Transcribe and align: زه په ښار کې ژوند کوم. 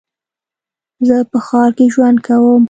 زه 1.07 1.17
په 1.31 1.37
ښار 1.47 1.69
کې 1.77 1.85
ژوند 1.93 2.17
کوم. 2.25 2.59